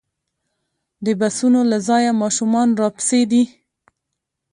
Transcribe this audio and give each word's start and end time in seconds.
د 1.05 1.07
بسونو 1.19 1.59
له 1.71 1.77
ځایه 1.87 2.11
ماشومان 2.21 2.67
راپسې 2.81 3.21
دي. 3.31 3.43